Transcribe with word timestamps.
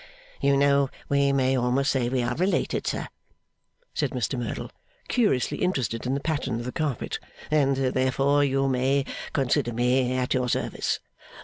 'You 0.39 0.57
know 0.57 0.89
we 1.09 1.31
may 1.31 1.55
almost 1.55 1.91
say 1.91 2.09
we 2.09 2.23
are 2.23 2.33
related, 2.33 2.87
sir,' 2.87 3.07
said 3.93 4.09
Mr 4.13 4.35
Merdle, 4.35 4.71
curiously 5.09 5.59
interested 5.59 6.07
in 6.07 6.15
the 6.15 6.19
pattern 6.19 6.55
of 6.55 6.65
the 6.65 6.71
carpet, 6.71 7.19
'and, 7.51 7.77
therefore, 7.77 8.43
you 8.43 8.67
may 8.67 9.05
consider 9.31 9.73
me 9.73 10.13
at 10.17 10.33
your 10.33 10.49
service. 10.49 10.99